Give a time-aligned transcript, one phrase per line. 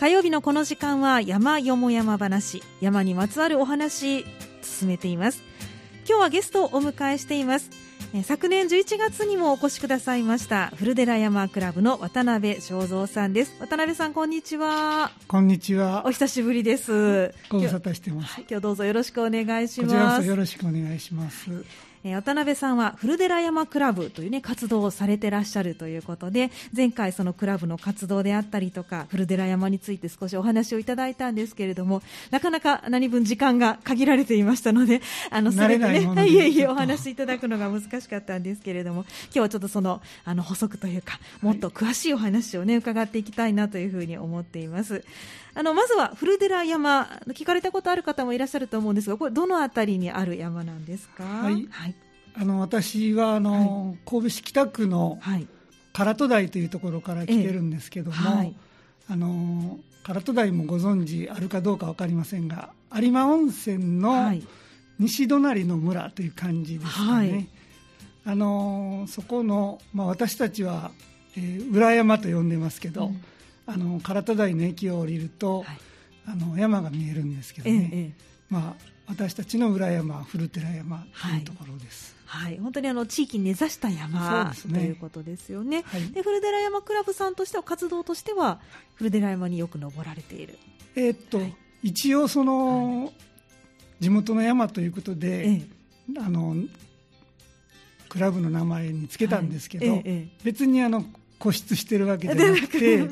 [0.00, 4.24] 火曜日のこの時間は山よも山話山にまつわるお話
[4.62, 5.42] 進めています。
[6.08, 7.68] 今日はゲストをお迎えしています。
[8.24, 13.52] 昨年11月にもお越しくださいました古寺山クラブの渡辺正蔵さんです。
[13.60, 15.10] 渡辺さんこんにちは。
[15.28, 16.06] こんにちは。
[16.06, 17.34] お久しぶりです。
[17.50, 19.94] ご無沙汰してます、はい、今日どうぞよろしくお願いします。
[19.94, 21.50] こちらこそよろしくお願いします
[22.02, 45.04] え渡辺さんは古寺山クラブという、ね、活動をされてらっしゃるということで前回、そのクラブの活動であったりとか古寺山について少しお話をいただいたんですけれどもなかなか何分時間が限られていましたのであのそれでねいえいえお話しいただくのが難しかったんですけれども今日はちょっとそのあの補足というかもっと詳しいお話を、ね、伺っていきたいなというふうに思っています。
[45.54, 51.94] あのまずは古寺山聞かれたことある方もいらっしゃると思うんですがこれどの辺りにある山なんですか、はい、はい、
[52.34, 55.18] あの私はあの、はい、神戸市北区の
[55.92, 58.54] 唐戸台というところから来てるんですけども、はい、
[59.08, 64.32] あの唐戸台もご存知あるかどうか分かりませんが有馬温泉の
[64.98, 67.48] 西隣の村という感じですかね、
[68.24, 70.90] あのそこの、まあ、私たちは、
[71.36, 73.24] えー、裏山と呼んでますけど、うん
[73.72, 75.66] あの唐戸台の駅を降りると、はい、
[76.26, 78.12] あの山が見えるんですけどね、ええ、
[78.48, 82.16] まあ、私たちの裏山古寺山というところです。
[82.26, 88.60] はい、はい、本当にあの地域に根ざした山、ね、ということですよね、はい、で古寺山クラブさんとしては活動としては
[88.94, 90.58] 古寺山によく登られている、
[90.96, 93.12] えー、っと、はい、一応その、
[93.98, 95.62] 地元の山ということで、ええ、
[96.18, 96.54] あの
[98.08, 101.04] クラブの名前につけたんですけど、え、別にあの
[101.40, 103.10] 固執してるわけじゃなくて、はい、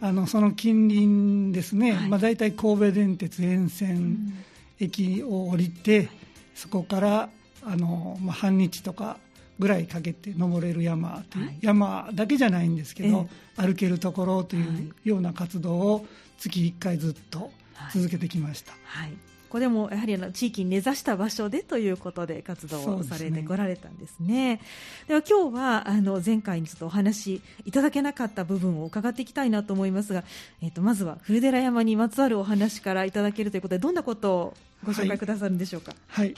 [0.00, 2.08] あのその近隣ですね、はい。
[2.08, 4.32] まあ、大体神戸電鉄沿線
[4.80, 6.08] 駅を降りて、
[6.54, 7.28] そこから
[7.62, 9.18] あの、まあ、半日とか
[9.58, 16.06] ぐらいかけて登れる山という、はい、山だけじゃないんですけど、えー、歩けるところというような活動を
[16.38, 17.50] 月1回ずっと
[17.92, 18.72] 続けてきました。
[18.84, 19.12] はい
[19.56, 24.60] これもやはりあの地域に根ざした場所でということで活動をされてこられたんですね。
[25.08, 30.24] では今日はあの前回にちょっとお話いただけなかった部分を伺っていきたいなと思いますが、
[30.60, 35.94] えっ、ー、とまずは古寺山にまつわるお話からいただけるということでどんなことをご紹介くださるんでしょうか？
[36.08, 36.32] はい、は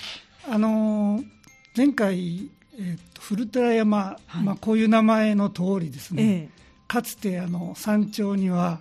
[0.52, 1.24] い、あのー、
[1.76, 6.22] 前回、えーと、古寺山、はい、まあこういう名前の通りですね。
[6.22, 8.78] えー、かつてあの山頂には、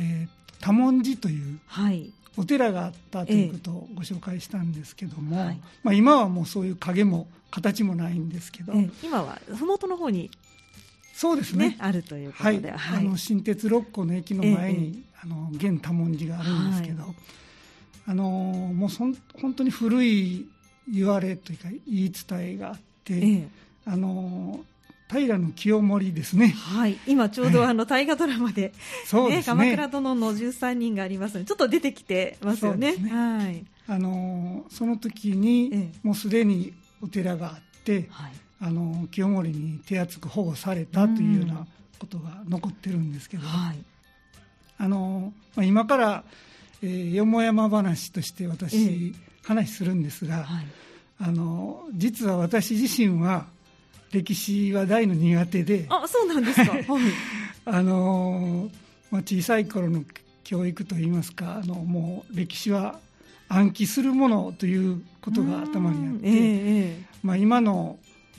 [0.00, 10.30] えー、多文字という、はい、お寺があったということをご紹介したんですけども、えはい、まあ、今はもうそういう影も形もないんですけど、え、今は麓の方に
[11.14, 17.04] そうですね、ね、あるということで、はい、あの新鉄六甲の駅の前に、あの現多文字があるんですけど、
[18.06, 20.46] あのもうそん本当に古い
[20.92, 23.46] 言われというか言い伝えがあって、
[23.86, 24.60] あの
[25.10, 26.48] 平清盛ですね。
[26.48, 28.72] はい、今ちょうどあの大河ドラマで、
[29.06, 32.96] そうですね、鎌倉殿の13人がありますので、ちょっと出てきてますよね。
[32.96, 33.10] ね。
[33.10, 33.64] はい。
[33.86, 36.72] あのその時に、もうすでに
[37.02, 41.66] お寺があって、はい、あの清盛に手厚く保護されたというような
[41.98, 43.78] ことが残ってるんですけど、はい、
[44.78, 46.24] あのまあ、今から、
[46.82, 49.14] えー、よもやま話として私、
[49.44, 50.66] 話するんですが、はい、
[51.20, 53.46] あの実は私自身は
[54.14, 55.86] 歴史は大の苦手で。
[55.88, 56.84] あそうなんですか、 はい、
[57.66, 58.70] あの
[59.10, 60.04] まあ、小さい頃の
[60.44, 62.98] 教育といいますかあのもう歴史は
[63.48, 67.98] 暗記するものということが頭にあって、えー、まあ、今の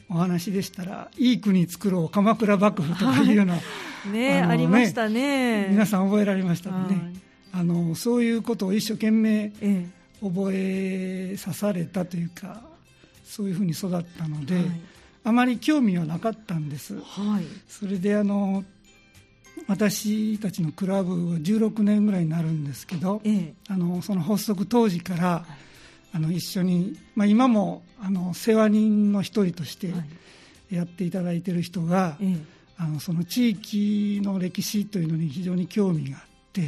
[0.10, 3.60] お話でしたらいい国作ろう鎌倉幕府とかいうような、 は
[4.08, 5.68] い、ねありましたね。
[5.70, 7.14] 皆さん覚えられましたね、
[7.52, 9.52] あのそういうことを一生懸命
[10.22, 12.62] 覚えさされたというか
[13.24, 14.66] そういうふうに育ったので、はい
[15.26, 18.64] あまり興味はなかったんです、はい、それであの
[19.68, 25.46] 私たちのクラブは16年ぐらいになるんですけど、ええ、あのその発足当時から、は
[26.14, 29.92] い、あの一緒に、まあ、今もあの世話人の一人として
[30.70, 32.38] やっていただいている人が、え、
[32.78, 36.62] あのその地域の歴史というのに非常に興味があって、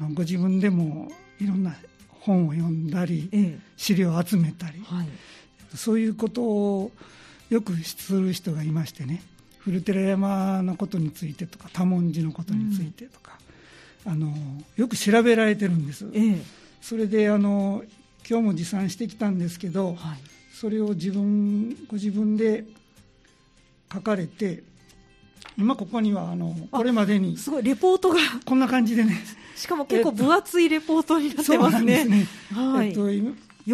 [0.00, 1.76] うん、ご自分でもいろんな
[2.08, 3.30] 本を読んだり、
[3.76, 5.08] 資料を集めたり、はい、
[5.76, 6.90] そういうことを
[7.50, 9.22] よくする人がいましてね
[9.58, 13.32] 古寺山のことについてとか多文字のことについてとか、
[14.06, 14.32] うん、あの
[14.76, 16.42] よく調べられてるんです、ええ、
[16.80, 17.82] それであの
[18.28, 19.96] 今日も持参してきたんですけど、はい、
[20.52, 22.64] それを自分ご自分で
[23.92, 24.62] 書かれて
[25.58, 28.16] 今ここにはあのこれまでにすごいレポートが。
[28.46, 29.22] こんな感じでね。
[29.56, 32.04] しかも結構分厚いレポートになってますね。
[32.04, 32.26] ね。
[32.52, 33.04] はい、えっと、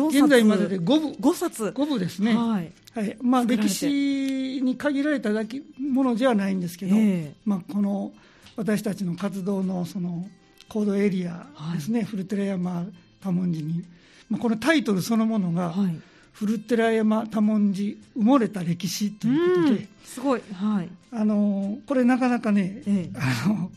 [0.08, 1.64] 現在までで5部 ,5 冊。
[1.67, 3.16] 5部ですね、はいはい。
[3.20, 8.12] まあ、歴史に限られただけものではないんですけど、えー、まあ、この
[8.56, 10.26] 私たちの活動のその
[10.66, 12.87] 高度エリアですね、はい、古寺山
[13.22, 13.84] 多文字に、
[14.31, 16.00] まあ、このタイトルそのものが、はい、
[16.32, 23.70] 古寺山多文字埋もれた歴史ということで、すごい、はい、あのこれなかなかね、ええ、あの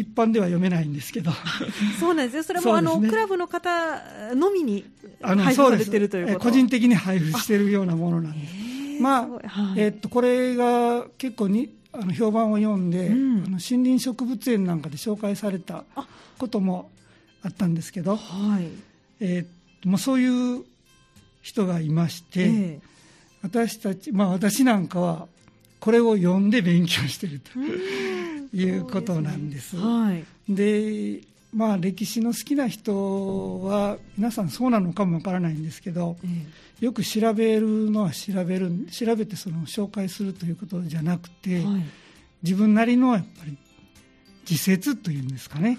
[0.00, 1.32] 一般では読めないんですけど。
[1.98, 2.42] そうなんですよ。
[2.42, 4.84] それも、ね、あのクラブの方のみに
[5.20, 8.54] 配布されてるという個人的に配布しているようなものなんです。
[9.00, 15.84] まあ、はい、えー、っとこれが結構にあの評判を読んで、うん、あの森林植物園なんかで紹介された
[16.38, 16.90] ことも
[17.42, 18.68] あったんですけど、はい。
[19.20, 20.64] えー、まあ、そういう
[21.42, 22.80] 人がいまして、えー、
[23.42, 25.28] 私たち、まあ、私なんかは
[25.80, 27.50] これを読んで勉強していると
[28.52, 29.76] いうことなんです。
[29.76, 29.88] で、ね。
[29.88, 41.84] はい、まあ、歴史の好きな人は皆さんそうなのかもわからないんですけど、えー、よく調べるのは調べる調べてその紹介するということじゃなくて、はい、
[42.42, 43.56] 自分なりのやっぱり
[44.48, 45.78] 自説というんですかね。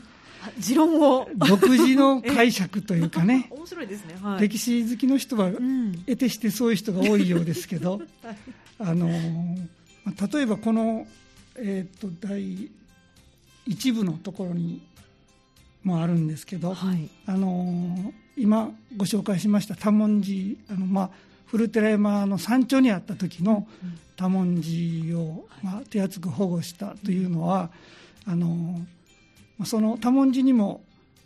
[0.58, 1.28] 持論を。
[1.36, 3.48] 独自の 解釈というかね。
[3.52, 8.38] 面白いですね、はい、歴史好きの人は、得てしてそういう人が多いようですけど、 はい、
[8.80, 9.08] あの
[10.34, 11.06] 例えばこの、
[11.56, 12.70] えーと、第
[13.66, 14.82] 一部のところに
[15.84, 21.10] もあるんですけど、はい、あの今ご紹介しました多文字あの、まあ、
[21.48, 23.68] 古寺山の山頂にあった時の
[24.16, 27.72] 多文字を、まあ、手厚く保護したというのは
[28.26, 28.80] あの
[29.66, 30.84] その多文字にも、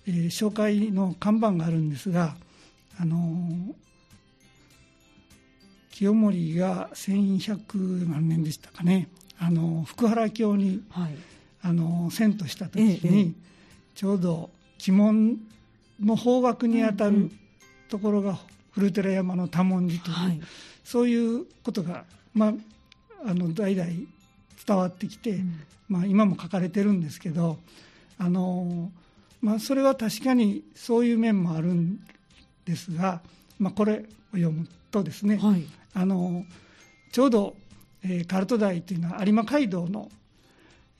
[0.07, 2.35] えー、紹介の看板があるんですが、
[2.99, 3.73] あの
[5.91, 9.07] 清盛が1100何年でしたかね
[9.39, 11.15] あの福原京に、はい、
[11.61, 13.31] あの遷都した時に、ええ、
[13.95, 14.49] ちょうど
[14.87, 15.37] 鬼門
[16.03, 17.31] の方角にあたる
[17.89, 18.37] ところが
[18.71, 20.41] 古寺山の多文字という、はい、
[20.83, 22.03] そういうことが、
[22.33, 22.53] まあ、
[23.25, 23.89] あの代々
[24.65, 27.57] 伝わってきて、うん、まあ、今も書かれてるんですけど
[28.17, 28.91] あの、
[29.41, 31.99] まあ、それは確かにそういう面もあるん
[32.65, 33.21] ですが、
[33.59, 36.43] まあ、これを読むとですね、はい、あの
[37.11, 37.55] ちょうど、
[38.07, 40.11] えー、カルト台というのは有馬街道の、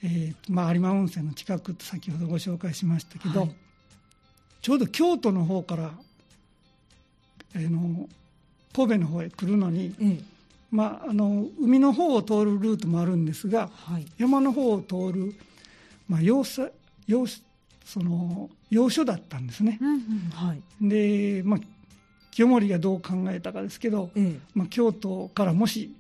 [0.04, 3.56] えーまあ、有馬温泉の近くと先ほどご紹介しましたけど、はい、
[4.62, 5.92] ちょうど京都の方から、
[7.54, 8.10] えー、の
[8.74, 10.26] 神戸の方へ来るのに、うん、
[10.72, 15.36] まあ、あの海の方を通るルートもあるんですが、はい、山の方を通る、
[16.10, 16.72] まあ、要塞
[17.08, 17.28] 要
[17.86, 19.78] その要所だったんですね。
[19.80, 20.00] うんうん
[20.34, 21.60] はい、で、まあ、
[22.32, 25.94] 清盛がどう考えたかですけど、ええ、まあ、京都からもし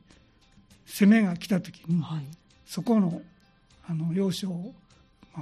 [0.85, 2.23] 攻めが来た時に、はい、
[2.65, 3.21] そこの
[3.87, 4.73] あの要所を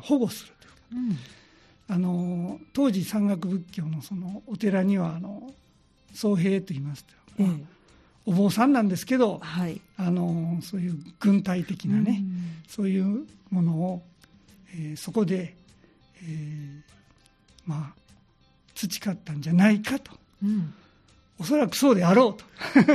[0.01, 0.77] 保護するというか、
[1.89, 5.53] うん、あの当時山岳仏教のそのお寺にはあの
[6.13, 7.13] 僧兵といいますと、
[7.43, 7.63] まあ、え、
[8.25, 14.01] お坊さんなんですけど、はい、あのそういう軍隊的なね、うん、そういうものを
[14.75, 15.55] えー、そこで、
[16.23, 16.81] えー、
[17.65, 17.93] まあ
[18.73, 20.11] 培ったんじゃないかと、
[20.43, 20.73] うん、
[21.39, 22.45] おそらくそうであろうと。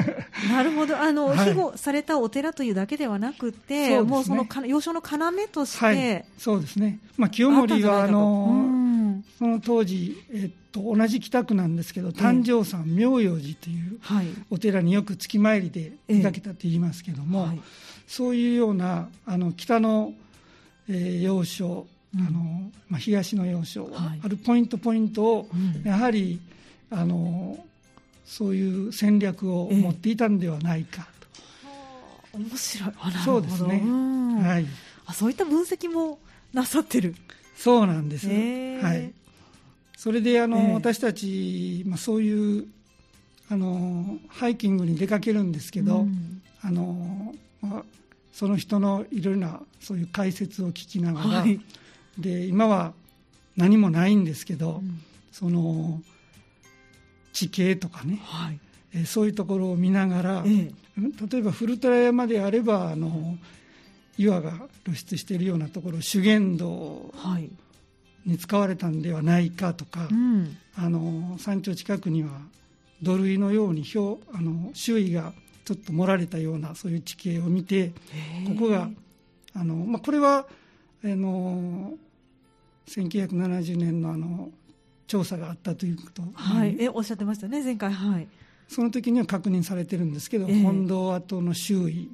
[0.49, 0.99] なるほど。
[0.99, 13.99] あの、はい、庇護されたお寺というだけではなくて、ね、もうその要所の要として、はい、そうですね、まあ、清盛はあの、その当時、えっと、同じ北区なんですけど誕生山妙陽寺という
[14.51, 17.61] お寺によく月参りで出かけたと言いますけども、はい、
[18.07, 20.15] そういうようなあの北の
[20.89, 21.87] えー、要所、
[22.17, 25.49] あのまあ、東の要所、はい、あるポイントポイントを、
[25.85, 26.41] やはり
[26.91, 27.59] あの
[28.29, 31.27] そういう戦略を持っていたんではないかと。
[32.35, 32.93] えー、面白い。
[33.25, 33.83] そうですね、
[34.43, 34.67] はい、
[35.07, 36.19] あそういった分析も
[36.53, 37.15] なさってる。
[37.57, 39.13] そうなんです、えー、はい、
[39.97, 42.67] それであの、えー、私たち、まあ、そういう
[43.51, 47.83] あのハイキングに出かけるんですけど、うん、あのまあ、
[48.33, 51.61] その人のいろいろなそういう解説を聞きながら、はい、
[52.19, 52.93] で今は
[53.57, 55.01] 何もないんですけど、うん、
[55.33, 56.01] その
[57.33, 58.61] 地形とかね、はい、
[58.95, 60.73] えそういうところを見ながら、ええ、
[61.31, 63.37] 例えば古寺山であればあの
[64.17, 64.53] 岩が
[64.85, 67.13] 露出しているようなところ修験道
[68.27, 72.31] に使われたんではないかとか、はいうん、あの山頂近くには
[73.03, 75.33] 土塁のように表あの周囲が
[75.65, 77.93] ちょっと盛られたようなそういう地形を見て
[78.49, 78.89] ここが
[79.55, 80.47] あの、まあ、これは
[81.05, 81.93] あの
[82.89, 84.51] 1970年のあの
[85.09, 87.93] 調査があったということ、はい、えおっしゃってましたね前回。
[87.93, 88.29] はい。
[88.69, 92.11] その時には確認されてるんですけど、本堂跡の周囲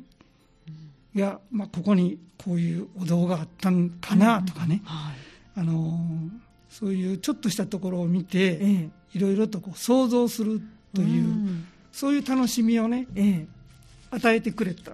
[1.16, 4.90] が、まあ、ここにこういうお堂があったんかなとかね、うん。
[4.90, 5.14] はい、
[5.56, 5.98] あの
[6.70, 10.62] そういうちょっとしたところを見て、いろいろとこう想像する
[10.94, 11.66] という、うん。
[11.90, 13.46] そういう楽しみをね、ええ、
[14.12, 14.92] 与えてくれた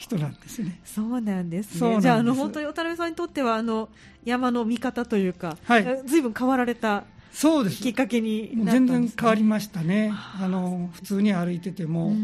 [0.00, 0.80] 人なんですね。
[0.82, 2.00] そうなんですね。
[2.00, 3.90] じゃあ、あの本当に渡辺さんにとってはあの
[4.24, 7.04] 山の見方というか、はい、ずいぶん変わられた。
[7.32, 10.10] そうですきっかけに、ね、全然変わりましたね。
[10.12, 12.14] あの普通に歩いてても、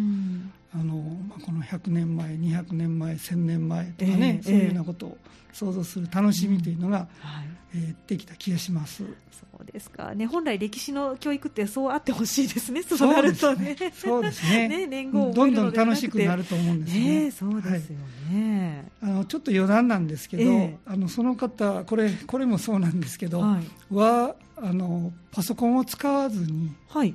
[0.78, 0.94] あの
[1.28, 5.18] まあ、この100年前、200年前、1000年前とかね、えー、そういうようなことを
[5.52, 7.56] 想像する楽しみというのが、えー、はい。
[7.74, 9.04] えー、できた気がします。
[9.30, 10.14] そうですか。
[10.14, 13.76] ね本来歴史の教育ってそうあってほしいですねそうなるとね。
[13.92, 14.68] そうですね。
[14.86, 17.98] ね年号どんどん楽しくなると思うんですね、ね、そうですよ
[18.30, 27.14] ね、はい、あのちょっと余談なんですけど、えー、あのその方これこれもそうなんですけど、はい、はあのパソコンを使わずに、はい、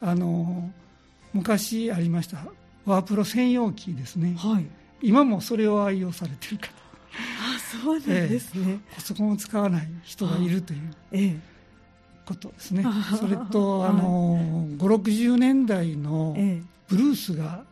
[0.00, 0.70] あの
[1.32, 2.38] 昔ありました
[2.86, 4.66] ワープロ専用機ですね、はい、
[5.02, 6.70] 今もそれを愛用されてる方。
[7.16, 10.80] あそうなんですね、えー、パソコンを使わない人がいるという、
[11.12, 11.38] えー、
[12.26, 12.84] ことですね、
[13.18, 14.38] それとあの
[14.78, 16.36] 560年代の
[16.88, 17.64] ブルースが、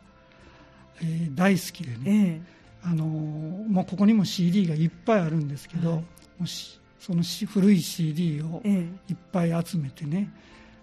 [1.01, 2.41] えー、大好きでね、
[2.83, 6.03] あのもうここにも CD がいっぱいあるんですけど、はい、
[6.39, 10.31] もしその古い CD をいっぱい集めてね、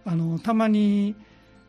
[0.04, 1.16] あのたまに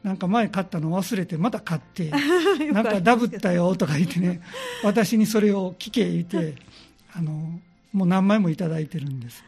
[0.03, 2.11] なんか前買ったの忘れてまた買って
[2.73, 4.41] なんかダブったよとか言ってね
[4.83, 6.55] 私にそれを聞け言って
[7.13, 7.59] あの
[7.93, 9.43] もう何枚もいただいてるんです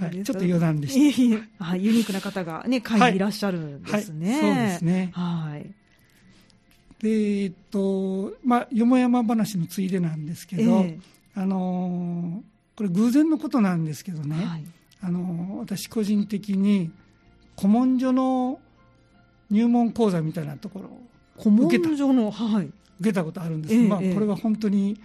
[0.00, 1.64] はい、ちょっと余談でした。
[1.64, 4.32] はい、ユニークな方がね、会にいらっしゃるんですね。
[4.32, 5.10] はい、そうですね。
[5.12, 5.70] はい。
[7.02, 11.00] で、えっと、まあ、よもやま話のついでなんですけど、えー、
[11.34, 12.42] あの
[12.74, 14.64] これ偶然のことなんですけどね、はい、
[15.02, 16.90] あの私個人的に
[17.56, 18.58] 古文書の
[19.50, 21.06] 入門講座みたいなところを
[21.38, 22.66] 古文書の、はい、
[23.00, 24.98] 受けたことあるんです、えー、まあ、これは本当に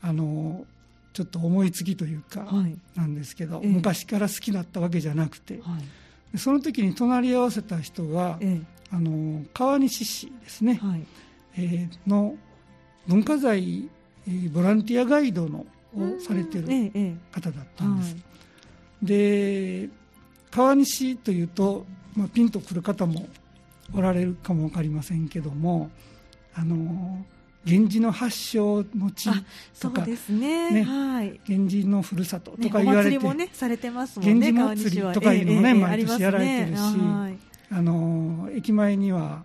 [0.00, 0.64] あの
[1.12, 2.46] ちょっと思いつきというか、
[2.96, 5.78] なんですけど、ええ、昔から好きだったわけじゃなくて、は
[6.34, 8.60] い、その時に隣り合わせた人が、え、
[8.90, 11.06] あの川西市ですね、はい、
[11.56, 12.34] えー、の
[13.06, 13.88] 文化財、
[14.26, 16.66] えー、ボランティアガイドのをされてる
[17.30, 18.14] 方だったんです。
[18.14, 18.20] は
[19.02, 19.88] い、で
[20.50, 21.86] 川西というと、
[22.16, 23.28] まあ、ピンとくる方も
[23.96, 25.90] おられるかも分かりませんけども
[26.54, 27.24] あの
[27.64, 29.30] 源氏の発祥の地
[29.80, 37.38] とか、ですね、ね、はい、源氏のふるさととか言われて、ね、もね、されてますもんね、源氏祭りとかいうのもね、えー、毎年やられてるし、ね、
[37.70, 39.44] あの駅前には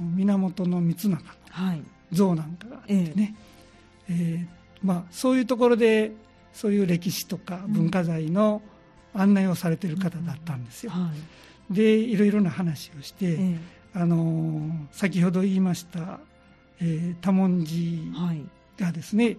[0.00, 0.94] 源光長の
[2.12, 3.34] 像なんかがあってね、
[4.08, 4.46] えー、えー、
[4.82, 6.12] まあ、そういうところで
[6.52, 8.62] そういう歴史とか文化財の
[9.14, 10.92] 案内をされてる方だったんですよ。
[10.94, 11.12] うんは
[11.70, 13.58] い、でいろいろな話をして、えー、
[13.94, 16.20] あの先ほど言いました
[16.80, 18.10] えー、多文字
[18.78, 19.38] がですね、はい、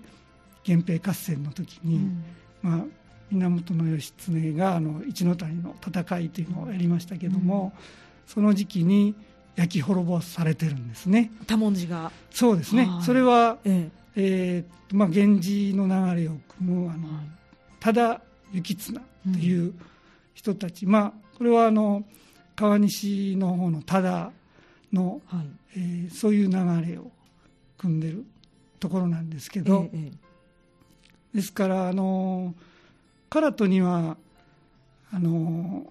[0.67, 2.23] 源平合戦の時に、うん、
[2.61, 2.83] まあ、
[3.31, 7.83] 源義経があの一ノ谷の戦いというのをやりましたけども、うん、
[8.27, 9.15] その時期に
[9.55, 11.31] 焼き滅ぼされてるんですね。
[11.47, 12.11] 多文字が。
[12.31, 12.87] そうですね。
[13.01, 13.99] それは、ええ。
[14.15, 17.25] えー、まあ、源氏の流れを組むあの、はい、
[17.79, 18.21] 多田
[18.53, 19.01] 幸綱
[19.33, 19.73] という
[20.33, 22.03] 人たち、うん、まあこれはあの
[22.55, 24.31] 川西の方の多田
[24.93, 27.11] の、はい、えー、そういう流れを
[27.77, 28.25] 組んでる
[28.79, 30.11] ところなんですけど、え
[31.33, 32.53] え、ですからあの
[33.29, 34.17] 唐戸には
[35.11, 35.85] あの、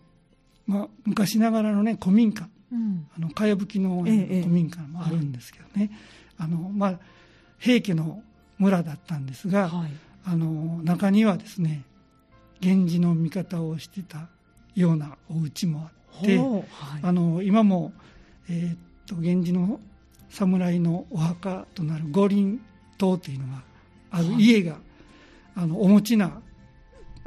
[0.66, 4.12] まあ、昔ながらのね古民家、うん、あのかやぶきの古
[4.48, 5.90] 民家もあるんですけどね、
[6.38, 6.98] あのまあ、
[7.58, 8.22] 平家の
[8.58, 9.92] 村だったんですが、はい、
[10.24, 11.84] あの中にはですね
[12.60, 14.28] 源氏の味方をしてた
[14.74, 16.64] ようなお家もあって、はい、
[17.02, 17.92] あの今も、
[18.48, 18.76] えー、
[19.16, 19.80] 源氏の
[20.30, 22.60] 侍のお墓となる五輪
[22.98, 23.62] 塔というのが
[24.10, 24.80] ある家が、はい、
[25.56, 26.40] あのお持ちな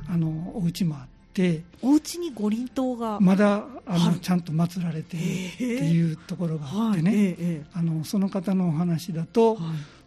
[0.08, 9.62] あのお家もあってお家に五輪塔がまだあのちゃんと祀られているっていうところがあってね、あのその方のお話だと、は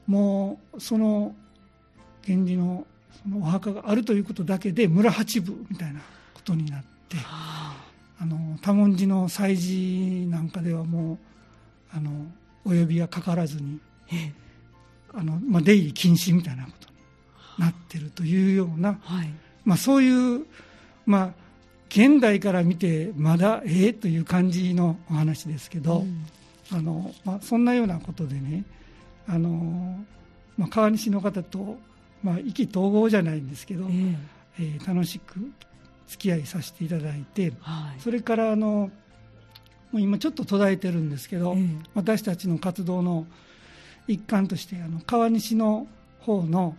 [0.09, 1.35] い、もうその
[2.27, 2.87] 源氏の
[3.23, 6.01] そのお墓があるということだけで村八部みたいな
[6.35, 7.77] ことになって、はあ、
[8.21, 11.19] あの多文字の祭事なんかではもう
[11.95, 12.11] あの
[12.65, 13.79] お呼びがかからずに、
[15.13, 19.31] あのまあ、出入り禁止みたいなことになってるというような、はい、
[19.65, 20.47] まあ、そういう、
[21.07, 21.31] まあ、
[21.89, 26.27] 現代から見てまだええという感じのお話ですけど、うん、
[26.73, 28.65] あのまあ、そんなようなことでね
[29.29, 30.05] あの、
[30.57, 31.77] まあ、川西の方と、
[32.23, 34.17] まあ、意気投合じゃないんですけど、えー、
[34.59, 35.39] えー、楽しく
[36.09, 38.91] 付き合いさせていただいて、はい、それからあの
[39.95, 41.57] もう今ちょっと途絶えてるんですけど、
[41.95, 43.27] 私たちの活動の
[44.09, 45.87] 一環としてあの川西の
[46.19, 46.75] 方の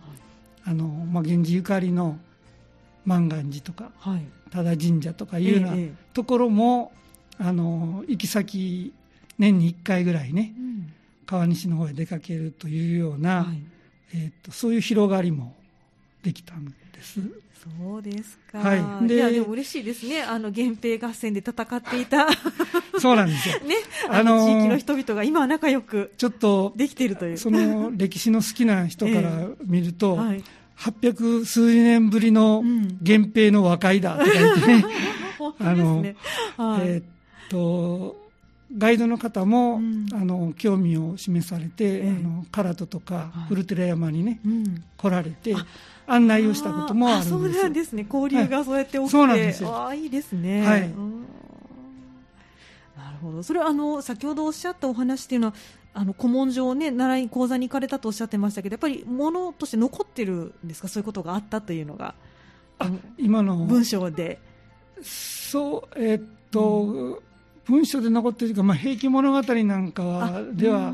[0.66, 2.18] あの、まあ、源氏ゆかりの
[3.06, 5.74] 万願寺とか、はい、多田神社とかいうような
[6.12, 6.92] ところも、
[7.38, 8.92] あの行き先
[9.38, 10.92] 年に1回ぐらいね、うん、
[11.24, 13.62] 川西の方へ出かけるというような、はい、
[14.12, 15.54] えーと、そういう広がりも
[16.26, 17.20] できたんです。
[17.78, 18.58] そうですか。
[18.58, 19.06] はい。
[19.06, 20.22] で、いやでも嬉しいですね。
[20.22, 22.26] あの源平合戦で戦っていた。
[22.98, 23.60] そうなんですよ。
[23.62, 23.76] ね、
[24.10, 27.38] あの地域の人々が今は仲良くちょっとできているという。
[27.38, 30.44] その歴史の好きな人から見ると、えーはい、
[30.76, 32.64] 800数年ぶりの
[33.00, 34.84] 源平の和解だとか言って ね。
[35.60, 36.08] あの、はい、
[36.82, 37.04] えー、っ
[37.50, 38.25] と。
[38.76, 45.54] ガイドの方も、うん、あの興味を示されて、えー、あの唐戸とか古寺山にね、うん、来られて
[46.06, 47.30] 案内をしたこともあるんです。
[47.30, 48.06] そうなんですね。
[48.12, 49.86] 交流がそうやって起きて、はい、そうなんですよ。
[49.86, 50.94] あいいですね、はい、なる
[53.22, 53.42] ほど。
[53.42, 55.54] それはあの先ほどおっしゃったお話っていうのは
[55.94, 60.88] あの古文書をね習い講座に行かれたとおっしゃってましたけどやっぱりものとして残ってるんですか？
[60.88, 62.14] そういうことがあったというのが。
[62.78, 63.56] あ今の。
[63.64, 64.40] 文章で。
[65.02, 67.18] そうえー、っと、うん
[67.68, 70.92] 文書で残っているか、まあ、平家物語なんかはでは、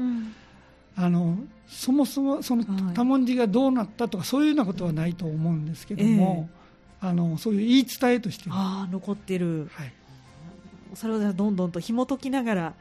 [0.97, 1.39] あの
[1.69, 2.65] そもそもその
[2.95, 6.49] 多文字がどうなったとか、そういうようなことはないと思うんですけども、
[7.03, 8.89] えー、あのそういう言い伝えとしては。
[8.91, 9.93] 残ってる、はい、
[10.95, 12.75] それをどんどんと紐解きながら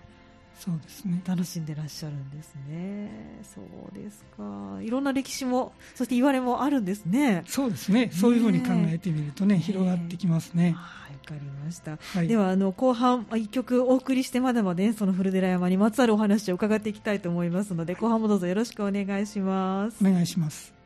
[0.64, 1.24] そうですね。
[1.26, 3.42] 楽しんでらっしゃるんですね。
[3.42, 4.80] そうですか。
[4.84, 7.44] いろんな歴史もそして言われもあるんですね。
[7.48, 8.12] そうですね。
[8.14, 10.76] そういうふうに考えてみるとね、広がってきますね。
[10.78, 10.82] わ
[11.26, 19.98] かりました、はい、ではあの後半一曲お送りしてまだまだ、ね、その古寺山にまつわるお話を伺っていきたいと思いますので後半もどうぞよろしくお願いします。
[20.02, 20.81] お願いします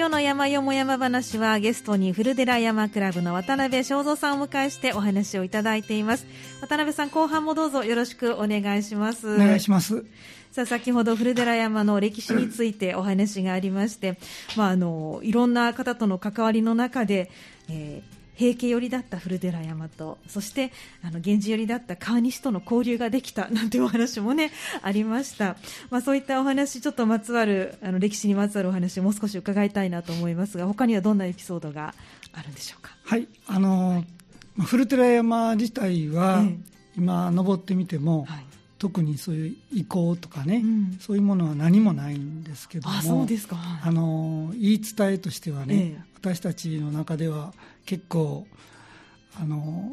[0.00, 6.24] 今日の山よも山話はゲストに古寺山クラブの渡辺正蔵さんをお迎えしてお話をいただいています。
[6.62, 9.34] 渡辺さん後半もどうぞよろしくお願いします。
[9.34, 10.06] お願いします。
[10.52, 14.18] さあ先ほど古寺山の歴史についてお話がありまして、
[14.56, 17.30] まあ、あのいろんな方との関わりの中で、
[17.68, 25.58] えー平家寄りだった古寺山とそしてあの源氏寄りだった川西との交流ができた なんていうお話もねありました、
[25.90, 31.94] まあ、そういったお話ちょっとまつわるあの歴史にまつわるお話をもう少し伺いたいなと思いますが他にはどんなエピソードが
[32.32, 32.96] あるんでしょうか？
[33.04, 33.28] はい。
[33.46, 34.04] あの
[34.58, 36.58] 古寺山自体は、ええ、
[36.96, 38.44] 今登ってみても、はい。
[38.78, 47.52] 特にそういう意向とかね、うん、そういうものは何もないんですけどもあそうですか、あの言い伝えとしてはね、ええ、私たちの中では
[47.90, 48.46] 結構
[49.36, 49.90] あの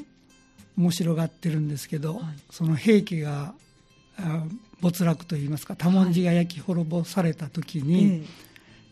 [0.77, 3.55] 面白がってるんですけど、はい、その平家が
[4.81, 8.23] 没落といいますか多文字が焼き滅ぼされた時に、はい、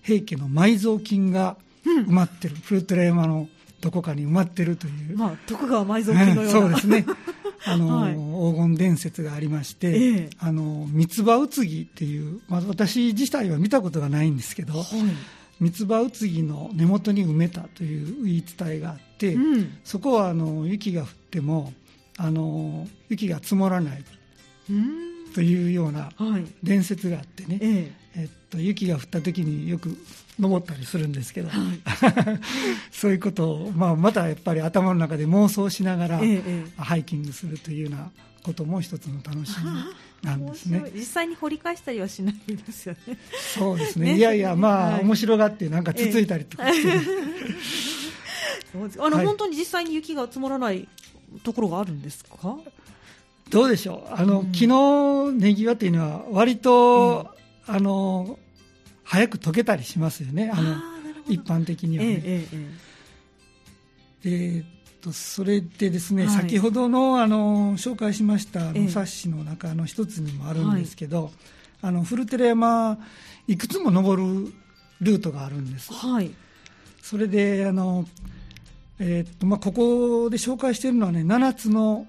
[0.01, 3.47] 平家の埋蔵金が埋まってる、うん、古寺山の
[3.79, 6.51] どこかに埋まってるという、まあ、徳川埋蔵金のような。
[6.51, 7.05] そうですね。
[7.67, 14.85] あの、はい、黄金伝説がありまして、ええ、あの三つ葉うつぎっていう、まあ、私自体は見たことがないんですけど、はい、
[15.59, 21.73] 三つ葉うつぎの根元に埋めたという言い伝えがあって、うん、そこはあの雪が降っても
[22.17, 24.03] あの雪が積もらない
[25.33, 26.09] というような
[26.63, 28.05] 伝説があってね、ええ。
[28.23, 29.97] っと、雪が降った時によく
[30.39, 31.81] 登ったりするんですけど、はい、
[32.91, 36.21] そういうことを、まあ、またやっぱり頭の中で妄想しながら、
[36.77, 38.11] ハイキングするというような
[38.43, 39.69] ことも一つの楽しみ
[40.25, 40.91] なんですね。
[40.93, 43.17] 実際に掘り返したりはしないですよね。
[43.55, 44.13] そうですね。
[44.13, 46.67] ね、いやいやまあ、はい、面白がってなんかつついたりとか。
[46.67, 46.73] ええ、
[48.99, 50.87] あの、はい、本当に実際に雪が積もらない
[51.43, 52.57] ところがあるんですか？
[53.49, 54.13] どうでしょう。
[54.13, 57.29] あの、うん、昨日ねぎわっていうのは割と、
[57.67, 58.39] うん、あの
[59.03, 60.51] 早く溶けたりしますよね。
[60.51, 60.75] あの
[61.27, 64.63] 一般的にはね、えええー、
[65.05, 71.33] とそれでですね、はい、先ほどのあの紹介しましたの冊子の中の一つにもあるんですけど、はい、
[71.83, 72.97] あの古寺山
[73.47, 74.51] いくつも登る
[75.01, 76.31] ルートがあるんです、はい、
[77.03, 78.05] それであの、
[78.99, 82.07] えー、っとまあ、ここで紹介しているのはね7つの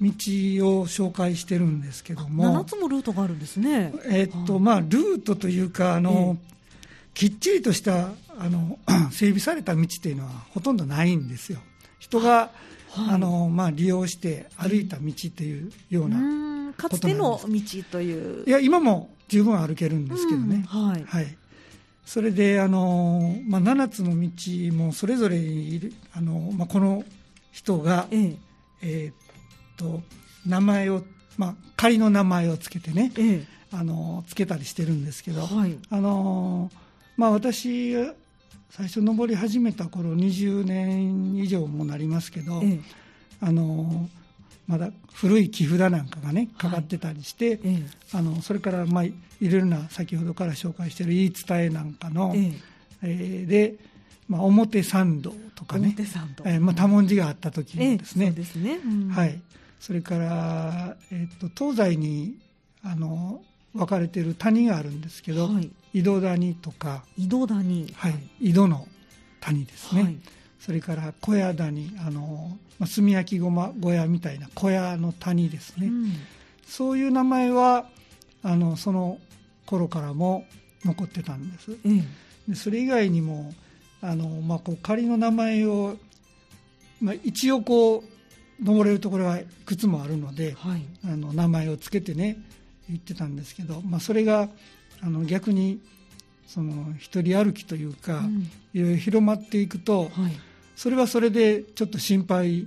[0.00, 2.62] 道を紹介してるんですけども。
[2.62, 6.48] 7つもルートがあるんですね、えー、っとまあ、ルートというかあの、えー、
[7.12, 8.78] きっちりとしたあの
[9.10, 11.58] 整備された道っていうのはほとんどないんですよ
[12.00, 12.50] 人が、
[12.90, 17.60] はい、あのまあ、利用して歩いた道というようなかつての道
[17.92, 18.44] という。
[18.48, 21.36] いや今も十分歩けるんですけどね、はい、はい、
[22.04, 27.04] それであの、まあ、7つの道もそれぞれいるあの、まあ、この
[27.52, 28.36] 人が、ええ。
[28.82, 29.14] えー、っ
[29.76, 30.02] と
[30.46, 31.02] 名前を、
[31.36, 36.70] まあ、仮の名前をつけてね、ええ、あのつけたりしてるんですけど、はい、あの
[37.16, 37.94] まあ、私
[38.70, 42.80] 最初登り始めた頃20年以上もなりますけど、ええ、
[43.40, 44.08] あの
[44.66, 52.52] まだ古い木札なんかがねかかってたりして、はいえ、あのそれから、まあ、いろいろな先ほどから紹介している言い伝えなんかの、え
[53.02, 53.44] え。
[53.44, 53.74] ー、で、
[54.28, 58.78] まあ、表参道とかねえーまあ、多文字があった時ですね,、ですね。
[59.10, 59.40] はい、
[59.80, 62.38] それから、えーと、東西に
[62.84, 63.42] あの
[63.74, 67.04] 分かれている谷があるんですけど、はい、井戸谷とか。
[67.16, 68.86] 井戸谷、はい、井戸の
[69.40, 70.16] 谷ですね、はい、
[70.58, 76.12] それから小屋谷あの、まあ、炭焼きごま小屋みたいな小屋の谷ですね、うん、
[76.66, 77.86] そういう名前は
[78.42, 79.18] あのその
[79.66, 80.44] 頃からも
[80.84, 82.00] 残ってたんです、うん、
[82.48, 83.52] でそれ以外にも
[84.00, 85.96] あの、まあ、こう仮の名前を、
[87.00, 88.02] まあ、一応こう
[88.62, 92.36] 登れるところがいくつもあるので、はい、あの名前をつけてね
[92.90, 94.48] 言ってたんですけど、まあ、それが
[95.02, 95.80] あの逆に
[96.46, 100.10] その一人歩きというか、うん、いろいろ広まっていくと、はい、
[100.74, 102.66] それはそれでちょっと心配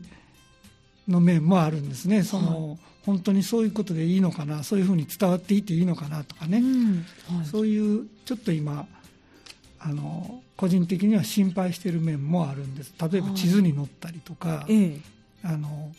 [1.07, 2.23] の面もあるんですね。
[2.23, 7.05] その、はい、本当にそういうことでいいのかなそういうふうに伝わっていっていいのかなとかね、うん。
[7.37, 8.87] はい、そういうちょっと今
[9.79, 12.93] あの個人的には心配している面もあるんです。
[13.11, 14.65] 例えば地図に載ったりとか、
[15.43, 15.91] あの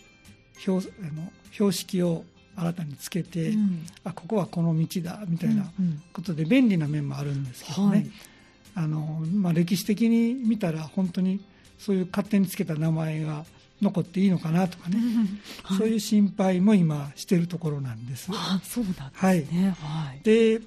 [0.59, 2.25] 標あの標識を
[2.57, 5.65] 新たにつけて、うん、あここはこの道だみたいな
[6.13, 8.09] ことで便利な面もあるんですけどね、
[8.75, 11.41] あのまあ、歴史的に見たら本当に
[11.79, 13.45] そういう勝手につけた名前が
[13.83, 14.99] 残っていいのかなとかね、
[15.63, 18.29] はい、そういう心配も今しているところなんです。
[18.33, 18.95] あそうなん
[19.35, 20.61] ですね、はい、で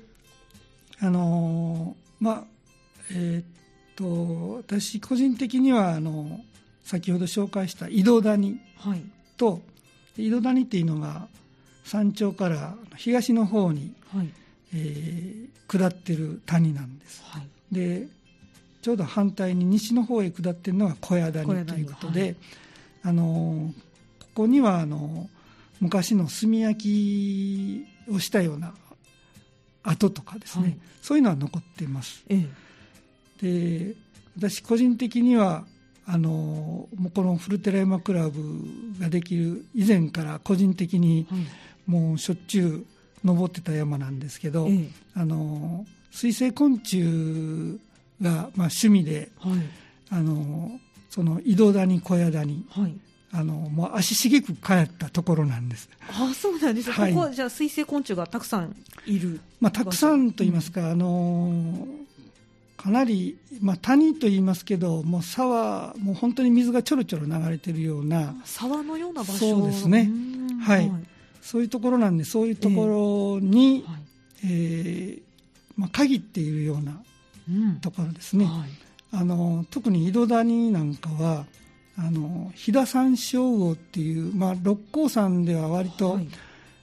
[0.99, 2.43] あのまあ
[3.11, 3.45] えー、っ
[3.95, 6.41] と私個人的にはあの
[6.83, 8.59] 先ほど紹介した井戸谷
[9.37, 9.59] と、は
[10.17, 11.27] い、井戸谷っていうのが
[11.87, 14.29] 山頂から東の方に、はい、
[14.75, 18.07] えー、下ってる谷なんです、はい、で
[18.81, 22.35] ちょうど反対に西の方へ下ってるのが小屋谷ということで、はい、
[23.03, 23.73] あの
[24.19, 25.29] ここにはあの
[25.79, 28.73] 昔の炭焼きをしたような
[29.83, 32.45] 跡とかですね、はい、そういうのは残っています、え
[33.41, 33.95] え、で
[34.37, 35.63] 私個人的には
[36.05, 38.41] あのこのフルテラ山クラブ
[38.99, 41.27] ができる以前から個人的に、
[41.87, 42.85] もうしょっちゅう
[43.25, 47.79] 登ってた山なんですけど、ええ、あの水生昆虫
[48.21, 49.53] が、まあ、趣味で、はい、
[50.11, 52.93] あのその井戸谷小屋谷、はい、
[53.31, 55.89] あのもう足しげく帰ったところなんです。
[56.09, 61.87] あそうなんです、はい、ここじゃあ水生昆虫がたくさんいる、まあ、たくさんと言いますか、うん、あの
[62.75, 69.33] かなり、まあ、谷と言いますけどもう沢もう本当に水がちょろちょろ流れてるような沢のような場所。
[69.33, 70.11] そうですね。
[70.61, 71.16] はい、はい
[71.47, 74.01] そういうところなんでそういうところに、えーはい、
[74.43, 75.21] えー、
[75.77, 77.01] まあ、限っているような
[77.79, 78.69] ところですね、うんはい、
[79.13, 81.45] あの特に井戸谷なんかは
[81.97, 86.19] あの飛騨山椒魚っていう、まあ、六甲山では割と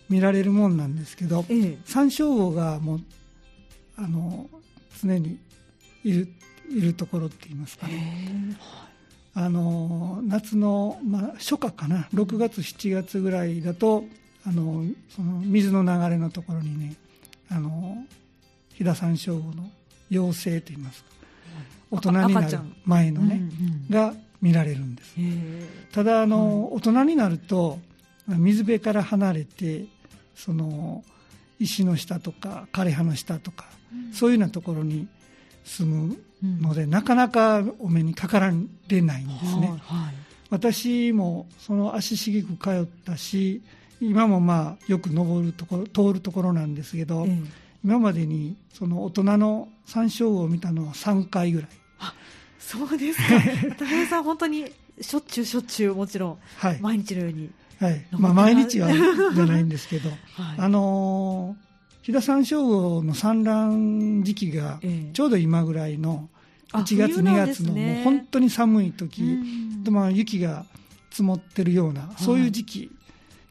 [0.09, 3.01] 見られるもんなんですけど、はい、山椒魚がもう
[3.99, 4.49] あの
[5.03, 5.39] 常に
[6.05, 6.29] いる
[6.71, 8.57] いるところって言いますかね。
[9.35, 12.09] あの夏の、まあ、初夏かな。
[12.15, 14.05] 6月7月ぐらいだと
[14.47, 16.95] あのその水の流れのところにね
[17.51, 18.05] あの
[18.75, 19.71] 飛騨山椒魚の
[20.11, 21.11] 妖精といいますか
[21.91, 23.41] 大人になる前のね、
[23.89, 25.15] が見られるんです。
[25.93, 27.79] ただあの、はい、大人になると
[28.27, 29.85] 水辺から離れて
[30.35, 31.05] その
[31.59, 35.09] 石の下とか枯葉の下とか、うん、そういうようなところに
[35.65, 36.17] 住む
[36.61, 38.53] ので、うん、なかなかお目にかから
[38.89, 40.15] れないんですね、はい、
[40.51, 43.63] 私もその足しげく通ったし
[44.09, 47.27] 今もまあよく登るところ通るところなんですけど、
[47.85, 51.71] 今までにその大人の山椒魚を見たのは3回ぐらい。
[51.99, 52.15] あ
[52.59, 53.35] そうですか。
[53.77, 54.67] 渡辺さん、本当に
[55.01, 57.51] しょっちゅうしょっちゅうもちろん、はい、毎日のように。
[57.79, 58.07] はい。
[58.13, 58.89] まあ、毎日は
[59.35, 60.19] じゃないんですけど、はい、
[60.59, 61.57] あの
[62.03, 64.81] 飛騨山椒魚の産卵時期が
[65.13, 66.29] ちょうど今ぐらいの
[66.73, 69.39] 1月、2月のもう本当に寒い時、
[69.85, 70.65] とまあ雪が
[71.11, 72.91] 積もってるような、そういう時期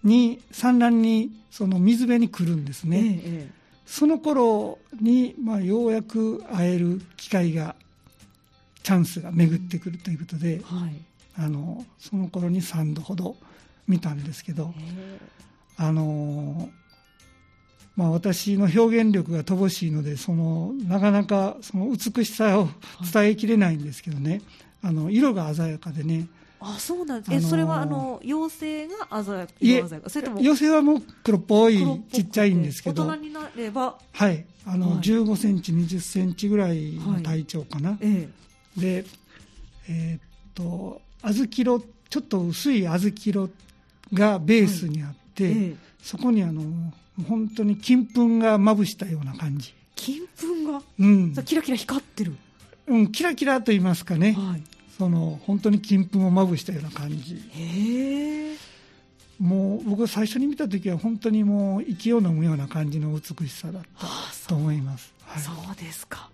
[0.04, 3.52] に産卵にその水辺に来るんですね、ええ、
[3.86, 7.76] その頃にまに、あ、ようやく会える機会が
[8.82, 10.96] チャンスが巡ってくるということで、はい、
[11.38, 13.36] あのその頃に3度ほど
[13.88, 14.74] 見たんですけど、
[15.78, 16.70] あの
[17.96, 22.68] まあ、私の表現力が乏しいのでそのなかなかその美しさを
[23.14, 24.42] 伝えきれないんですけどね、
[24.82, 26.28] あの色が鮮やかでね
[26.66, 33.04] あそうなんです、えそれはあの妖精が鮮やかいえそれとも妖精はもう黒っぽいちっちゃいんですけど。
[33.04, 33.98] 大人になれば。
[34.14, 34.46] はい。
[34.66, 38.30] あの、はい、15センチ20センチぐらいの体長かな、はい、え
[38.78, 39.06] え、で
[39.90, 40.22] えー、っ
[40.56, 43.50] と小豆色ちょっと薄い小豆色
[44.14, 46.62] がベースにあって、はいええ、そこにあの
[47.28, 49.74] 本当に金粉がまぶしたような感じ。
[49.96, 52.36] 金粉が、うん、キラキラ光ってる。
[52.88, 54.64] うんキラキラと言いますかね、はい
[54.98, 57.42] その本当に金粉をまぶしたような感じ。
[57.56, 58.56] へ
[59.40, 66.30] もう僕が最初に見た時は本当にもう息を飲むような感じの美しさだったと思います、はい、そうですか。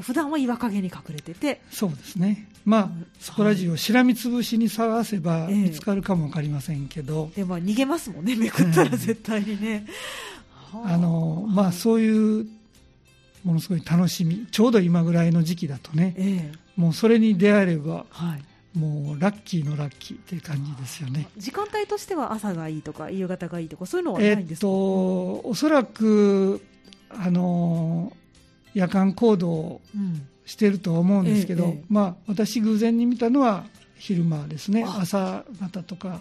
[0.00, 1.60] 普段は岩陰に隠れてて。
[1.70, 2.48] そうですね。
[2.64, 2.90] まあ、
[3.20, 8.34] そこら中をしらみつぶしに探せば見つかるかも分かりませんけど、ええ、でも逃げますもんね。
[8.36, 9.86] めくったら絶対にね、
[10.84, 12.46] あのまあそういう
[13.44, 14.46] ものすごい楽しみ。
[14.50, 21.28] ちょうど今ぐらいの時期だとね、ええ、もうそれに出会えれば、はい、もうラッキーのラッキーっていう感じですよね。
[21.36, 26.64] 時間帯としては朝がいいとか夕方がいいとかそういうのはないんですか、えっとおそらく
[27.10, 28.12] あの
[28.74, 29.80] 夜間行動
[30.46, 31.70] してると思うんですけど、うん。
[31.70, 33.64] ええ、まあ、私偶然に見たのは
[33.96, 34.84] 昼間ですね。
[34.84, 36.20] 朝方とか、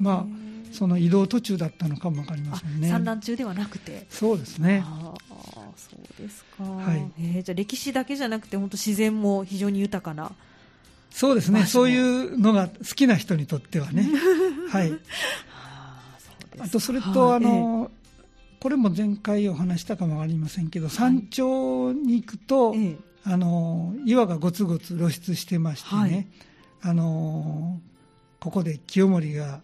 [0.00, 2.88] まあ、その移動途中だったのかも分かりませんね。
[2.88, 4.06] 産卵中ではなくて。
[4.08, 4.82] そうですね。
[4.86, 5.14] あ
[5.78, 7.10] そうですか、はい。
[7.18, 10.32] えー、じゃあ歴史だけじゃなくて本当自然も非常に豊かな。
[11.10, 11.64] そうですね。
[11.64, 14.08] そういうのが好きな人にとってはね。
[14.70, 14.92] はい。
[16.60, 17.90] あとそれと、あの、
[18.60, 22.74] これも前回お話したかもありませんけど、山頂に行くと、
[23.24, 26.28] あの岩がごつごつ露出してましてね、
[26.80, 27.80] あの
[28.40, 29.60] ここで清盛が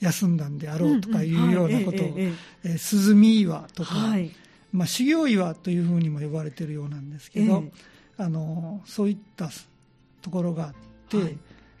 [0.00, 2.32] 休んだんであろうとかいうようなことを、え
[2.64, 4.30] 涼み岩とか、はい、
[4.76, 7.64] まあ、修行岩というふうにも呼ばれているようなんですけど、
[8.18, 9.48] えー、あのそういった
[10.20, 10.72] ところがあっ
[11.08, 11.38] て、はい、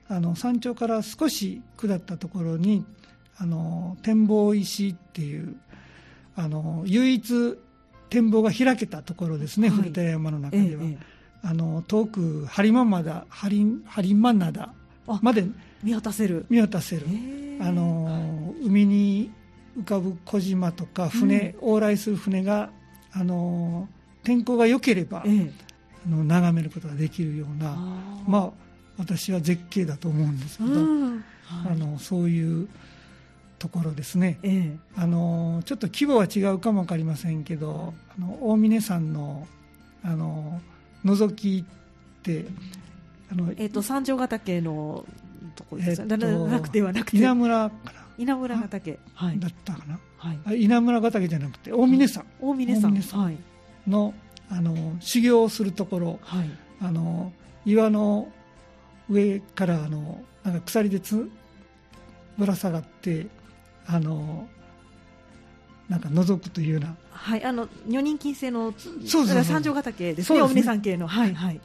[0.08, 2.86] あの山頂から少し下ったところに
[3.36, 5.56] あの展望石っていう
[6.36, 7.58] あの唯一
[8.08, 10.82] 展望が開けたところですね、はい、古田山の中では。
[10.82, 10.98] えー、
[11.42, 14.70] あの遠く播磨灘播磨灘
[15.20, 15.44] まで
[15.82, 16.46] 見渡せる。
[16.48, 17.06] 見渡せる、
[17.60, 19.30] あの海に
[19.78, 22.70] 浮かぶ小島とか船、うん、往来する船が
[23.18, 23.88] あの
[24.22, 25.52] 天候が良ければ、ええ、
[26.06, 27.76] あの眺めることができるような
[28.26, 28.50] まあ
[28.98, 31.12] 私は絶景だと思うんですけど、うん。
[31.12, 32.68] はい、あのそういう
[33.58, 39.46] ところですね、え、あのちょっと規模は違うかも分かりませんけど、あの大峰山の
[40.02, 40.60] あの
[41.04, 42.46] 覗きって
[43.30, 45.04] あの、えーと、三条ヶ岳の
[45.54, 47.16] ところです、えー、なくてはなくて。
[47.16, 50.00] 稲村かな稲村ヶ岳、はい、だったかな、はい、
[50.54, 53.38] 稲村ヶ岳じゃなくて大峰山、大峰山。
[53.86, 54.14] の,、
[54.50, 56.50] あの修行をするところ、はい、
[56.80, 57.32] あの
[57.64, 58.28] 岩の
[59.08, 61.30] 上からあのなんか鎖でつ
[62.36, 63.26] ぶら下がって
[63.86, 64.48] あの
[65.88, 71.60] なんか覗くというような、はい、あの女人禁制のそうそう三条ヶ岳ですね、大峰山系の、はいはい、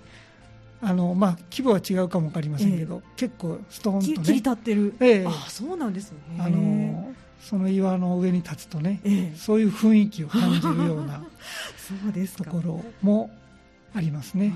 [0.81, 6.17] あのまあ、規模は違うかも分かりませんけど、えー、結構ストーンと、ね、切り立ってる、えー、あそうなんですね。
[6.39, 7.11] あの
[7.41, 11.23] その岩の上に立つとね、えー、そういう雰囲気を感じるような
[11.75, 13.29] そうですところも
[13.93, 14.53] ありますね。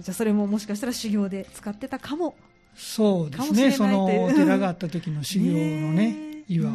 [0.00, 2.34] じゃあそれももしかしたら修行で使ってたかも。
[2.74, 3.70] そうですね。
[3.70, 6.70] そのお寺があった時の修行のね 岩。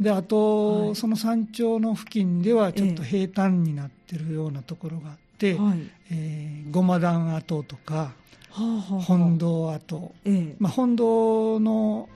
[0.00, 5.78] であと、はい、その山頂の付近ではちょっと平坦になってるようなところがあって、はい、
[6.10, 8.14] えー、ごま団跡とか、は
[8.50, 12.08] あはあ、本堂跡、ええ、まあ、本堂の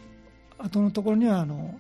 [0.59, 1.79] 跡のところにはあの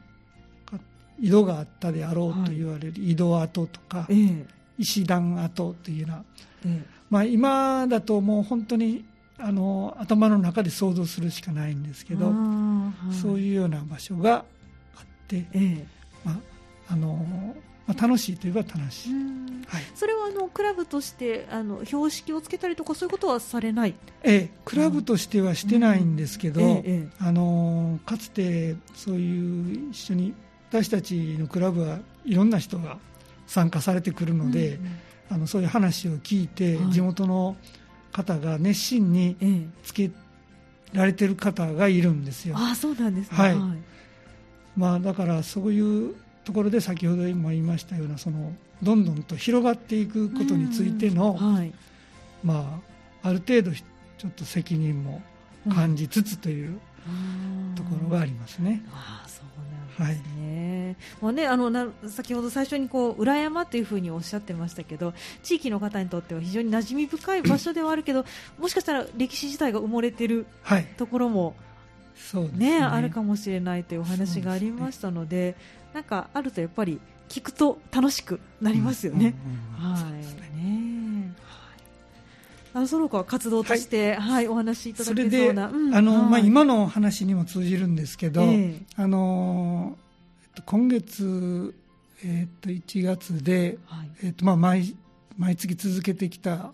[1.20, 4.46] 井戸があったであろうと言われる井戸跡とか、え、
[4.78, 6.24] 石段跡というような、
[7.10, 9.04] まあ、今だともう本当に
[9.38, 14.44] あの頭の中で想像するしかないんですけど、はい、そういうような場所が
[14.96, 15.46] あって、
[16.24, 16.36] まあ
[16.88, 17.54] あの
[17.86, 19.12] まあ、楽しいといえば楽しい、
[19.66, 30.34] はい、それはあのクラブとしてあの標識をつけたりとかそういうことはされない、ええ、クラブとしてはしてないんですけど、ええ、あのかつてそういう一緒に
[30.68, 32.98] 私たちのクラブはいろんな人が
[33.46, 34.90] 参加されてくるので、うんうん、
[35.30, 37.56] あのそういう話を聞いて、はい、地元の
[38.12, 40.10] 方が熱心につけ
[40.92, 42.56] られてる方がいるんですよ。
[42.58, 43.56] あそうなんです、ね、はい、
[44.76, 48.52] まあ、だからそういうところで先ほども言いましたようなその
[48.82, 51.72] どんどんと広がっていくことについての、はい、
[52.44, 52.80] ま
[53.22, 55.22] あ、ある程度ちょっと責任も
[55.74, 56.78] 感じつつという
[57.74, 58.82] ところがありますね。
[58.92, 60.96] あそうなんですね。
[61.20, 68.24] はい、まあねあのな先ほど最初にこう裏山というふうにおっしゃってましたけど、地域の方にとっては非常に馴染み深い場所ではあるけど、
[68.58, 70.46] もしかしたら歴史自体が埋もれている
[70.96, 71.54] ところも、はい
[72.16, 75.54] そうね、ね、あるかもしれないというお話がありましたので、
[75.92, 79.34] なんかあるとやっぱり聞くと楽しくなりますよね。
[79.76, 81.32] はいね。
[82.78, 85.66] あその子は活動として、はい、はい、お話しいただけそうな。
[85.66, 89.96] あの、はい、まあ今の話にも通じるんですけど、えー、あの
[90.66, 91.74] 今月
[92.22, 94.94] えっ、と1月で、はい、えっ、とまあ毎
[95.38, 96.72] 毎月続けてきた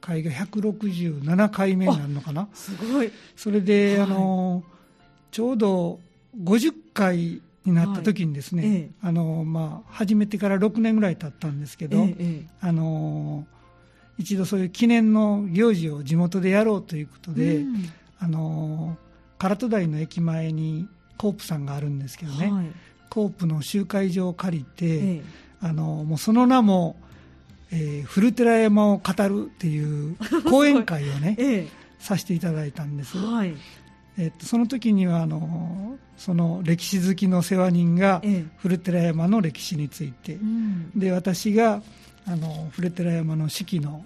[0.00, 2.48] 会が167回目になるのかな。
[2.52, 3.12] すごい。
[3.36, 4.64] それで、あの
[5.30, 6.00] ちょうど
[6.42, 8.72] 50回になった時にですね、はい。
[8.72, 13.46] ええ、あのまあ、始めてから6年ぐらい経ったんですけど、え、あの
[14.22, 18.96] 一度そういう記念の行事を地元でやろうということで、うん、あの
[19.38, 22.66] 唐戸台の駅前にコープさんがあるんですけどね、はい、
[23.10, 25.22] コープの集会場を借りて、
[25.60, 26.96] あのもうその名も、
[27.70, 30.16] えー、古寺山を語るっていう
[30.48, 33.18] 講演会をね、させていただいたんです。
[33.18, 33.54] はい。
[34.18, 38.22] えっと、その時にはあのその歴史好きの世話人が
[38.58, 41.82] 古寺山の歴史について、うん、で私が
[42.26, 44.04] あの古寺山の四季の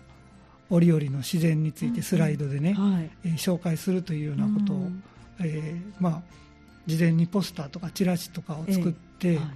[0.70, 2.94] 折々の自然についてスライドでね、うん。
[2.94, 5.02] はい、えー、紹介するというようなことを、うん、
[5.40, 6.22] えー、まあ、
[6.86, 9.46] 事前にポスターとかチラシとかを作って、えーはい、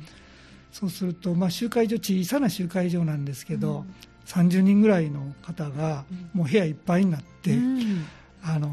[0.73, 3.95] そうすると、まあ、集会所小さな集会場なんですけど、うん、
[4.27, 7.53] 30人ぐらいの方がもう部屋いっぱいになって。
[7.53, 8.07] うん。
[8.43, 8.71] あの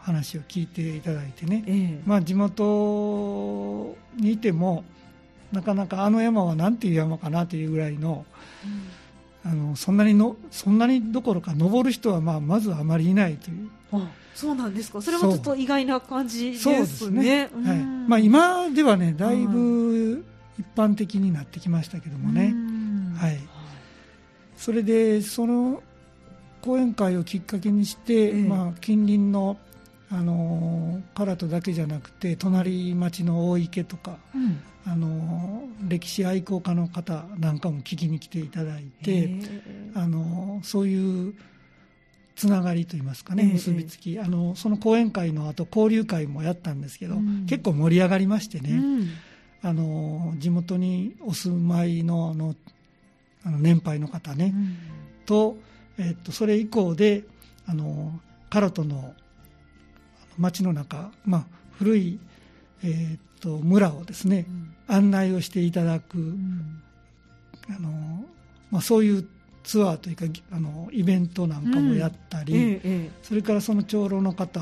[0.00, 4.84] 話を聞いていただいてね、ええ、まあ、地元にいても
[5.52, 8.24] なかなかあの山はなんていう山かなというぐらいの
[8.64, 8.88] うん、
[9.44, 13.68] あのそんなにのそんなにどころか登る人はまあまずあまりいないという。
[13.92, 15.00] あそうなんですか。
[15.00, 16.86] それはちょっと意外な感じですね。
[16.86, 17.78] すね、はい。
[18.08, 20.24] まあ、今ではねだいぶ
[20.58, 22.54] 一般的になってきましたけどもね、
[23.18, 23.38] はい、
[24.56, 25.82] それでその
[26.62, 29.58] 講演会をきっかけにして、えまあ、近隣の
[30.10, 39.30] あの唐戸だけじゃなくて隣町の大池とか、うん、あの歴史愛好家の方なんかも聞きに来ていただいて
[39.94, 41.34] あのそういう
[42.36, 44.18] つながりといいますかね、結びつき。
[44.18, 49.08] あのその講演会の後交流会もやったんですけど、うん、結構盛り上がりましてね、うん、
[49.62, 52.56] あの地元にお住まいのあの
[53.44, 54.52] あの年配の方ね、
[55.26, 55.56] と
[55.98, 57.24] えっと、それ以降で
[57.66, 58.18] あの
[58.50, 59.14] カラトの
[60.38, 61.44] 町の中、まあ、
[61.78, 62.18] 古い、
[62.82, 64.46] えっと村をですね、
[64.88, 66.82] うん、案内をしていただく、うん、
[67.70, 68.24] あの
[68.70, 69.28] まあ、そういう
[69.62, 72.80] ツアーというかあのイベントなんかもやったり、
[73.22, 74.60] それからその長老の方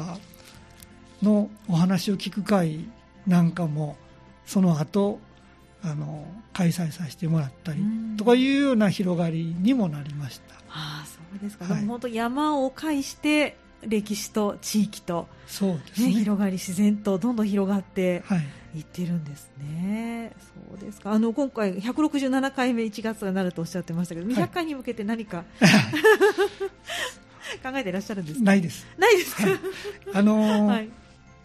[1.23, 2.85] のお話を聞く会
[3.27, 3.97] なんかも
[4.45, 5.19] その後
[5.83, 7.83] あの開催させてもらったり
[8.17, 10.55] とかいうような広がりにもなりました。
[10.69, 18.23] あそうですか、はい、本当山を介して歴史と地域と、そうですね、ね、広がり自然とどんどん広がって
[18.75, 18.81] い。
[18.81, 21.13] ってるんですね、はい、そうですか。
[21.13, 25.45] あの今回167回目1月がなるとおっしゃってましたけど、200回に向けて何か
[27.63, 28.45] 考えていらっしゃるんですか？
[28.45, 28.87] ないです。
[28.97, 29.59] ないですか、はい、
[30.15, 30.91] あのー、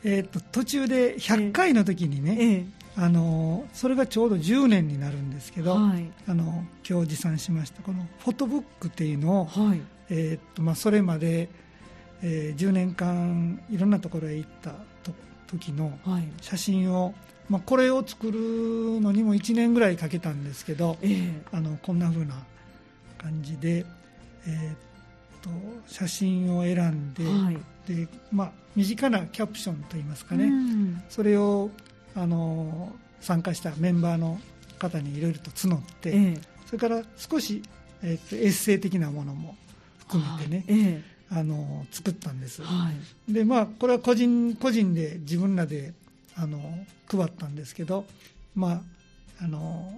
[0.04, 2.60] えー、と途中で100回の時にね、えーえ。
[2.62, 11.47] ーあのそれがちょうど10年になるんですけど、はい、あの今日持参しましたこのフォトブックっていうのを、はい、えー、っとまあ、それまで、
[12.22, 14.72] えー、10年間いろんなところへ行った
[15.04, 15.12] と
[15.48, 15.98] 時の
[16.42, 17.14] 写真を、はい、
[17.50, 22.36] まあ、これを作るのにも1年ぐらいかけたんですけど、えー、あのこんなふうな
[23.18, 23.86] 感じで、
[24.46, 24.76] えー、っ
[25.42, 25.50] と
[25.88, 27.24] 写真を選んで,、
[28.04, 31.70] でまあ、身近なキャプションといいますかね、うん、それを
[32.16, 34.40] あの参加したメンバーの
[34.80, 37.64] 方にいろいろと募って、ええ、それから少し、
[38.04, 39.56] えー、とエッセイ的なものも
[40.00, 42.92] 含めてね、え、あの作ったんです、は
[43.30, 45.94] い、でまあこれは個人個人で自分らで
[46.36, 46.60] あの
[47.08, 48.06] 配ったんですけど
[48.56, 48.82] ま
[49.40, 49.94] ああの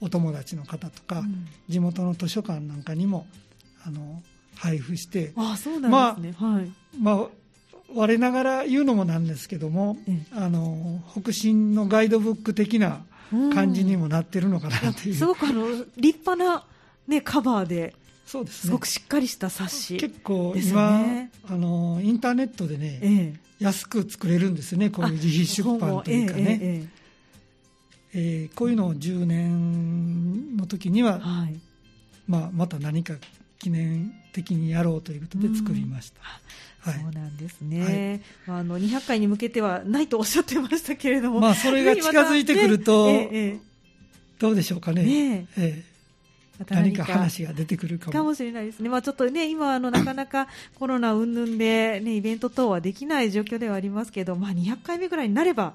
[0.00, 3.26] お友達の方とか、うん、地元の図書館なんかにも
[3.86, 4.22] あの
[4.56, 6.72] 配布してあそうなんですね、まあ、はい。
[7.00, 7.42] まあ
[7.94, 9.98] 我ながら言うのもなんですけども、
[10.32, 13.02] あの北進のガイドブック的な
[13.54, 16.64] 感じにもなってるのかなという、すごくあの立派な、
[17.06, 17.94] ね、カバーで
[18.32, 23.08] そうです、ね、すごくしっかりした冊子、結構今、ね、あのインターネットでね、え
[23.60, 26.88] え、安く作れるんですよねこういう自費出版というかね、え
[28.14, 31.60] えー、こういうのを10年の時には、はい、
[32.26, 33.12] まあ、また何か
[33.58, 36.22] 記念的にやろうということで作りました。
[36.90, 43.58] そうなんですね、はい、あの200回に向けてはないとおっしゃってましたけれども、まあ、それが近づいてくると、ねええ、
[44.40, 45.04] どうでしょうかね。
[45.04, 45.91] ねええ
[46.68, 48.12] 何か話が出てくるかも。
[48.12, 50.48] かもしれないですね、まあ、ちょっとね、今あの、なかなか
[50.78, 55.74] コロナ云々で、ね、イベント等はできない状況ではありますけど、まあ、200回目ぐらいになれば、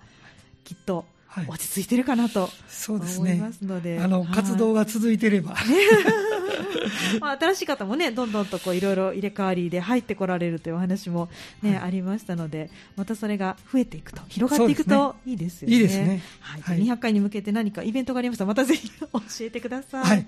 [0.63, 1.05] きっと
[1.47, 2.49] 落ち着いてるかなと
[2.87, 5.55] 思いますので、あの、活動が続いてれば。
[7.19, 11.29] まあ、新しい方もね、どんどんとこういろいろ入れ替わりで入ってこられるというお話も
[11.61, 15.75] ね、はい、ありましたので、またそれが増えていくと、広がっていくといいですよね。
[15.75, 16.21] いいですね。
[16.39, 16.61] はい。
[16.61, 20.03] はい、200回に向けて何かイベントがありましたら、またぜひ教えてください。
[20.03, 20.11] はい。
[20.11, 20.25] はい、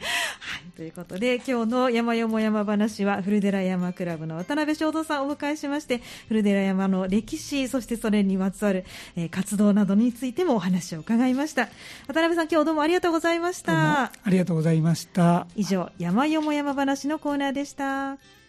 [0.76, 8.86] ということで、今日の山よも山話は、古寺山クラブの渡辺正道さんをお迎えしまして、古寺山の歴史、そしてそれにまつわる、
[9.16, 11.70] えー、活動などについてもお話話を伺いました。
[12.08, 14.04] 渡辺さん今日どうもありがとうございました。
[14.04, 15.47] ありがとうございました。
[15.56, 18.18] 以上山よも山話のコーナーでした